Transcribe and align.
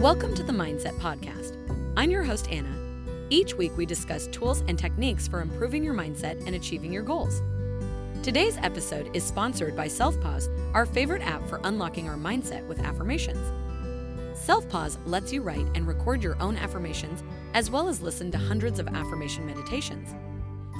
Welcome 0.00 0.32
to 0.36 0.44
the 0.44 0.52
Mindset 0.52 0.96
Podcast. 1.00 1.56
I'm 1.96 2.08
your 2.08 2.22
host, 2.22 2.48
Anna. 2.52 2.72
Each 3.30 3.54
week, 3.54 3.76
we 3.76 3.84
discuss 3.84 4.28
tools 4.28 4.62
and 4.68 4.78
techniques 4.78 5.26
for 5.26 5.40
improving 5.40 5.82
your 5.82 5.92
mindset 5.92 6.46
and 6.46 6.54
achieving 6.54 6.92
your 6.92 7.02
goals. 7.02 7.42
Today's 8.22 8.56
episode 8.58 9.10
is 9.12 9.24
sponsored 9.24 9.74
by 9.74 9.88
SelfPause, 9.88 10.48
our 10.72 10.86
favorite 10.86 11.22
app 11.22 11.44
for 11.48 11.60
unlocking 11.64 12.08
our 12.08 12.16
mindset 12.16 12.64
with 12.68 12.78
affirmations. 12.78 13.44
SelfPause 14.34 14.98
lets 15.04 15.32
you 15.32 15.42
write 15.42 15.66
and 15.74 15.84
record 15.84 16.22
your 16.22 16.40
own 16.40 16.56
affirmations, 16.56 17.24
as 17.54 17.68
well 17.68 17.88
as 17.88 18.00
listen 18.00 18.30
to 18.30 18.38
hundreds 18.38 18.78
of 18.78 18.86
affirmation 18.86 19.44
meditations. 19.46 20.14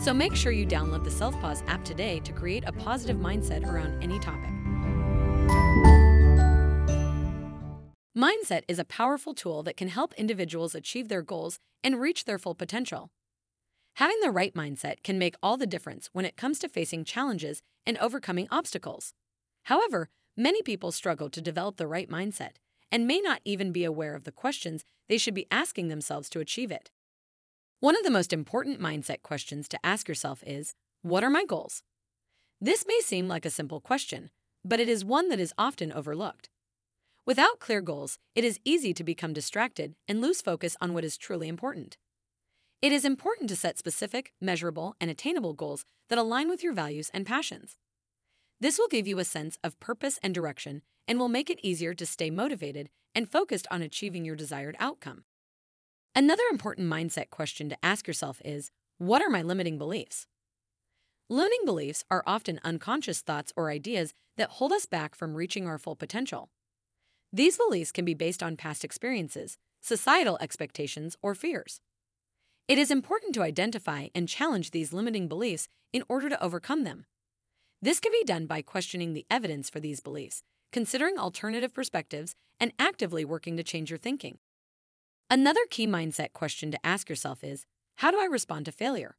So 0.05 0.15
make 0.15 0.37
sure 0.37 0.53
you 0.53 0.65
download 0.65 1.03
the 1.03 1.11
SelfPause 1.11 1.67
app 1.67 1.85
today 1.85 2.21
to 2.21 2.33
create 2.33 2.63
a 2.69 2.73
positive 2.73 3.17
mindset 3.17 3.67
around 3.67 4.01
any 4.01 4.21
topic. 4.21 6.08
Mindset 8.19 8.63
is 8.67 8.81
a 8.81 8.85
powerful 8.85 9.33
tool 9.33 9.63
that 9.63 9.77
can 9.77 9.87
help 9.87 10.13
individuals 10.15 10.75
achieve 10.75 11.07
their 11.07 11.23
goals 11.23 11.61
and 11.85 12.01
reach 12.01 12.25
their 12.25 12.37
full 12.37 12.57
potential. 12.57 13.13
Having 13.95 14.19
the 14.23 14.33
right 14.33 14.53
mindset 14.55 15.05
can 15.05 15.21
make 15.21 15.37
all 15.41 15.57
the 15.57 15.69
difference 15.69 16.11
when 16.13 16.25
it 16.25 16.37
comes 16.37 16.59
to 16.59 16.69
facing 16.69 17.05
challenges 17.05 17.63
and 17.87 17.97
overcoming 17.99 18.49
obstacles. 18.51 19.15
However, 19.67 20.09
many 20.37 20.63
people 20.63 20.91
struggle 20.91 21.31
to 21.31 21.41
develop 21.41 21.77
the 21.77 21.87
right 21.87 22.11
mindset 22.11 22.57
and 22.91 23.07
may 23.07 23.21
not 23.21 23.41
even 23.45 23.71
be 23.71 23.85
aware 23.85 24.17
of 24.17 24.25
the 24.25 24.33
questions 24.33 24.85
they 25.09 25.17
should 25.17 25.35
be 25.35 25.47
asking 25.53 25.87
themselves 25.87 26.29
to 26.31 26.41
achieve 26.41 26.73
it. 26.73 26.91
One 27.79 27.97
of 27.97 28.03
the 28.03 28.11
most 28.11 28.33
important 28.33 28.81
mindset 28.81 29.23
questions 29.23 29.69
to 29.69 29.87
ask 29.87 30.09
yourself 30.09 30.43
is 30.45 30.75
What 31.03 31.23
are 31.23 31.31
my 31.31 31.45
goals? 31.45 31.85
This 32.61 32.85
may 32.85 32.99
seem 32.99 33.29
like 33.29 33.47
a 33.47 33.51
simple 33.51 33.81
question, 33.81 34.31
but 34.65 34.81
it 34.81 34.89
is 34.89 35.05
one 35.05 35.29
that 35.29 35.39
is 35.39 35.55
often 35.57 35.93
overlooked. 35.93 36.49
Without 37.29 37.59
clear 37.59 37.83
goals, 37.83 38.19
it 38.35 38.43
is 38.43 38.59
easy 38.65 38.95
to 38.95 39.05
become 39.05 39.35
distracted 39.35 39.95
and 40.09 40.23
lose 40.23 40.41
focus 40.41 40.79
on 40.81 40.95
what 40.95 41.05
is 41.05 41.19
truly 41.19 41.47
important. 41.47 41.99
It 42.81 42.91
is 42.91 43.05
important 43.05 43.51
to 43.51 43.57
set 43.57 43.77
specific, 43.77 44.33
measurable, 44.41 44.95
and 44.99 45.11
attainable 45.11 45.53
goals 45.53 45.85
that 46.09 46.19
align 46.19 46.49
with 46.49 46.63
your 46.63 46.73
values 46.73 47.11
and 47.13 47.27
passions. 47.27 47.77
This 48.61 48.79
will 48.79 48.89
give 48.89 49.07
you 49.07 49.19
a 49.19 49.27
sense 49.27 49.59
of 49.63 49.79
purpose 49.79 50.19
and 50.23 50.35
direction 50.35 50.81
and 51.07 51.19
will 51.19 51.29
make 51.29 51.51
it 51.51 51.61
easier 51.63 51.93
to 51.93 52.07
stay 52.07 52.31
motivated 52.31 52.89
and 53.15 53.31
focused 53.31 53.67
on 53.71 53.83
achieving 53.83 54.25
your 54.25 54.35
desired 54.35 54.77
outcome. 54.81 55.25
Another 56.15 56.45
important 56.51 56.91
mindset 56.91 57.29
question 57.29 57.69
to 57.69 57.85
ask 57.85 58.07
yourself 58.07 58.41
is 58.43 58.71
What 58.97 59.21
are 59.21 59.29
my 59.29 59.43
limiting 59.43 59.77
beliefs? 59.77 60.27
Limiting 61.29 61.67
beliefs 61.67 62.05
are 62.11 62.25
often 62.27 62.59
unconscious 62.65 63.21
thoughts 63.21 63.53
or 63.55 63.69
ideas 63.69 64.15
that 64.39 64.53
hold 64.53 64.73
us 64.73 64.87
back 64.87 65.15
from 65.15 65.35
reaching 65.35 65.67
our 65.67 65.77
full 65.77 65.95
potential. 65.95 66.49
These 67.33 67.59
beliefs 67.59 67.93
can 67.93 68.05
be 68.07 68.15
based 68.15 68.43
on 68.43 68.57
past 68.57 68.85
experiences, 68.85 69.59
societal 69.81 70.39
expectations, 70.41 71.17
or 71.21 71.35
fears. 71.35 71.81
It 72.67 72.79
is 72.79 72.91
important 72.91 73.35
to 73.35 73.43
identify 73.43 74.09
and 74.15 74.29
challenge 74.29 74.71
these 74.71 74.93
limiting 74.93 75.29
beliefs 75.29 75.69
in 75.93 76.05
order 76.09 76.29
to 76.29 76.43
overcome 76.43 76.85
them. 76.85 77.05
This 77.83 78.01
can 78.01 78.13
be 78.13 78.25
done 78.25 78.47
by 78.47 78.63
questioning 78.63 79.13
the 79.13 79.27
evidence 79.31 79.69
for 79.69 79.79
these 79.79 80.01
beliefs, 80.01 80.43
considering 80.73 81.19
alternative 81.19 81.73
perspectives, 81.73 82.35
and 82.59 82.73
actively 82.79 83.25
working 83.25 83.57
to 83.57 83.63
change 83.63 83.91
your 83.91 83.99
thinking. 83.99 84.39
Another 85.31 85.61
key 85.69 85.87
mindset 85.87 86.33
question 86.33 86.71
to 86.71 86.87
ask 86.87 87.09
yourself 87.09 87.45
is 87.45 87.67
How 87.97 88.11
do 88.11 88.19
I 88.19 88.25
respond 88.25 88.65
to 88.65 88.73
failure? 88.73 89.17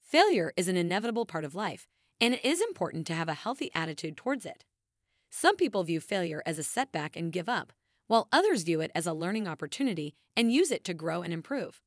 Failure 0.00 0.52
is 0.56 0.68
an 0.68 0.76
inevitable 0.76 1.26
part 1.26 1.44
of 1.44 1.56
life, 1.56 1.88
and 2.20 2.34
it 2.34 2.44
is 2.44 2.60
important 2.60 3.06
to 3.08 3.14
have 3.14 3.28
a 3.28 3.34
healthy 3.34 3.70
attitude 3.74 4.16
towards 4.16 4.46
it. 4.46 4.64
Some 5.38 5.56
people 5.56 5.84
view 5.84 6.00
failure 6.00 6.42
as 6.46 6.58
a 6.58 6.62
setback 6.62 7.14
and 7.14 7.30
give 7.30 7.46
up, 7.46 7.74
while 8.06 8.26
others 8.32 8.62
view 8.62 8.80
it 8.80 8.90
as 8.94 9.06
a 9.06 9.12
learning 9.12 9.46
opportunity 9.46 10.14
and 10.34 10.50
use 10.50 10.70
it 10.70 10.82
to 10.84 10.94
grow 10.94 11.20
and 11.20 11.30
improve. 11.30 11.82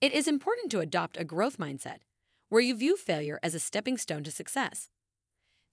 It 0.00 0.12
is 0.12 0.28
important 0.28 0.70
to 0.70 0.78
adopt 0.78 1.16
a 1.16 1.24
growth 1.24 1.58
mindset, 1.58 2.02
where 2.48 2.60
you 2.60 2.76
view 2.76 2.96
failure 2.96 3.40
as 3.42 3.56
a 3.56 3.58
stepping 3.58 3.98
stone 3.98 4.22
to 4.22 4.30
success. 4.30 4.88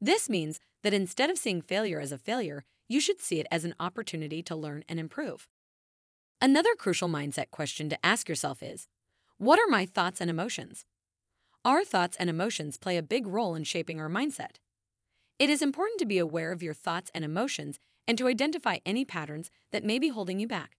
This 0.02 0.28
means 0.28 0.60
that 0.82 0.92
instead 0.92 1.30
of 1.30 1.38
seeing 1.38 1.62
failure 1.62 2.00
as 2.00 2.12
a 2.12 2.18
failure, 2.18 2.66
you 2.90 3.00
should 3.00 3.22
see 3.22 3.40
it 3.40 3.48
as 3.52 3.64
an 3.64 3.76
opportunity 3.80 4.42
to 4.42 4.56
learn 4.56 4.84
and 4.90 5.00
improve. 5.00 5.48
Another 6.42 6.74
crucial 6.74 7.08
mindset 7.08 7.52
question 7.52 7.90
to 7.90 8.04
ask 8.04 8.28
yourself 8.28 8.64
is 8.64 8.88
What 9.38 9.60
are 9.60 9.70
my 9.70 9.86
thoughts 9.86 10.20
and 10.20 10.32
emotions? 10.32 10.84
Our 11.64 11.86
thoughts 11.86 12.18
and 12.20 12.28
emotions 12.28 12.76
play 12.76 12.98
a 12.98 13.04
big 13.04 13.28
role 13.28 13.54
in 13.54 13.66
shaping 13.66 14.02
our 14.02 14.10
mindset. 14.10 14.56
It 15.40 15.52
is 15.52 15.62
important 15.62 16.00
to 16.00 16.06
be 16.06 16.18
aware 16.18 16.52
of 16.52 16.64
your 16.64 16.74
thoughts 16.74 17.12
and 17.14 17.24
emotions 17.24 17.80
and 18.08 18.18
to 18.18 18.28
identify 18.28 18.80
any 18.86 19.06
patterns 19.06 19.52
that 19.72 19.84
may 19.84 20.00
be 20.00 20.08
holding 20.08 20.40
you 20.40 20.48
back. 20.48 20.78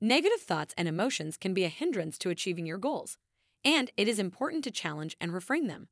Negative 0.00 0.40
thoughts 0.40 0.74
and 0.78 0.86
emotions 0.86 1.36
can 1.36 1.54
be 1.54 1.64
a 1.64 1.68
hindrance 1.68 2.16
to 2.18 2.30
achieving 2.30 2.66
your 2.66 2.78
goals, 2.78 3.16
and 3.64 3.90
it 3.96 4.06
is 4.06 4.20
important 4.20 4.62
to 4.64 4.70
challenge 4.70 5.16
and 5.20 5.32
reframe 5.32 5.66
them. 5.66 5.88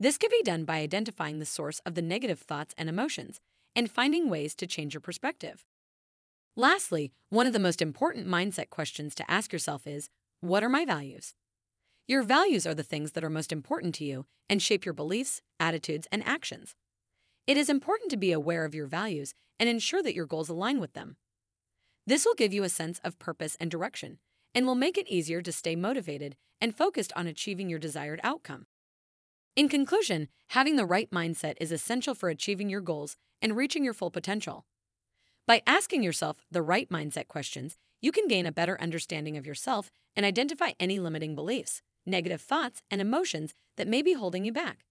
This 0.00 0.18
can 0.18 0.30
be 0.30 0.42
done 0.42 0.64
by 0.64 0.78
identifying 0.78 1.38
the 1.38 1.46
source 1.46 1.80
of 1.86 1.94
the 1.94 2.02
negative 2.02 2.40
thoughts 2.40 2.74
and 2.76 2.88
emotions 2.88 3.40
and 3.76 3.90
finding 3.90 4.28
ways 4.28 4.56
to 4.56 4.66
change 4.66 4.94
your 4.94 5.00
perspective. 5.00 5.64
Lastly, 6.56 7.12
one 7.30 7.46
of 7.46 7.52
the 7.52 7.60
most 7.60 7.80
important 7.80 8.26
mindset 8.26 8.70
questions 8.70 9.14
to 9.14 9.30
ask 9.30 9.52
yourself 9.52 9.86
is 9.86 10.10
What 10.40 10.64
are 10.64 10.68
my 10.68 10.84
values? 10.84 11.34
Your 12.08 12.22
values 12.22 12.66
are 12.66 12.74
the 12.74 12.82
things 12.82 13.12
that 13.12 13.22
are 13.22 13.30
most 13.30 13.52
important 13.52 13.94
to 13.96 14.04
you 14.04 14.26
and 14.48 14.60
shape 14.60 14.84
your 14.84 14.94
beliefs, 14.94 15.42
attitudes, 15.60 16.08
and 16.10 16.26
actions. 16.26 16.74
It 17.48 17.56
is 17.56 17.70
important 17.70 18.10
to 18.10 18.18
be 18.18 18.30
aware 18.30 18.66
of 18.66 18.74
your 18.74 18.86
values 18.86 19.32
and 19.58 19.70
ensure 19.70 20.02
that 20.02 20.14
your 20.14 20.26
goals 20.26 20.50
align 20.50 20.80
with 20.80 20.92
them. 20.92 21.16
This 22.06 22.26
will 22.26 22.34
give 22.34 22.52
you 22.52 22.62
a 22.62 22.68
sense 22.68 23.00
of 23.02 23.18
purpose 23.18 23.56
and 23.58 23.70
direction 23.70 24.18
and 24.54 24.66
will 24.66 24.74
make 24.74 24.98
it 24.98 25.08
easier 25.08 25.40
to 25.40 25.50
stay 25.50 25.74
motivated 25.74 26.36
and 26.60 26.76
focused 26.76 27.10
on 27.16 27.26
achieving 27.26 27.70
your 27.70 27.78
desired 27.78 28.20
outcome. 28.22 28.66
In 29.56 29.70
conclusion, 29.70 30.28
having 30.48 30.76
the 30.76 30.84
right 30.84 31.10
mindset 31.10 31.54
is 31.58 31.72
essential 31.72 32.14
for 32.14 32.28
achieving 32.28 32.68
your 32.68 32.82
goals 32.82 33.16
and 33.40 33.56
reaching 33.56 33.82
your 33.82 33.94
full 33.94 34.10
potential. 34.10 34.66
By 35.46 35.62
asking 35.66 36.02
yourself 36.02 36.36
the 36.50 36.60
right 36.60 36.90
mindset 36.90 37.28
questions, 37.28 37.78
you 38.02 38.12
can 38.12 38.28
gain 38.28 38.44
a 38.44 38.52
better 38.52 38.78
understanding 38.78 39.38
of 39.38 39.46
yourself 39.46 39.90
and 40.14 40.26
identify 40.26 40.72
any 40.78 40.98
limiting 40.98 41.34
beliefs, 41.34 41.80
negative 42.04 42.42
thoughts, 42.42 42.82
and 42.90 43.00
emotions 43.00 43.54
that 43.78 43.88
may 43.88 44.02
be 44.02 44.12
holding 44.12 44.44
you 44.44 44.52
back. 44.52 44.84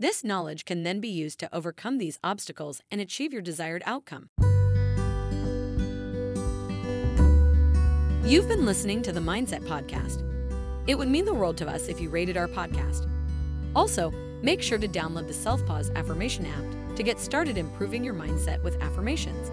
This 0.00 0.24
knowledge 0.24 0.64
can 0.64 0.82
then 0.82 0.98
be 0.98 1.08
used 1.08 1.38
to 1.38 1.54
overcome 1.54 1.98
these 1.98 2.18
obstacles 2.24 2.82
and 2.90 3.00
achieve 3.00 3.32
your 3.32 3.42
desired 3.42 3.80
outcome. 3.86 4.28
You've 8.24 8.48
been 8.48 8.66
listening 8.66 9.02
to 9.02 9.12
the 9.12 9.20
Mindset 9.20 9.64
Podcast. 9.64 10.24
It 10.88 10.98
would 10.98 11.06
mean 11.06 11.24
the 11.24 11.34
world 11.34 11.56
to 11.58 11.68
us 11.68 11.86
if 11.86 12.00
you 12.00 12.08
rated 12.08 12.36
our 12.36 12.48
podcast. 12.48 13.08
Also, 13.76 14.10
make 14.42 14.60
sure 14.62 14.78
to 14.78 14.88
download 14.88 15.28
the 15.28 15.32
Self 15.32 15.64
Pause 15.64 15.92
Affirmation 15.94 16.44
app 16.46 16.96
to 16.96 17.04
get 17.04 17.20
started 17.20 17.56
improving 17.56 18.02
your 18.02 18.14
mindset 18.14 18.60
with 18.64 18.82
affirmations. 18.82 19.48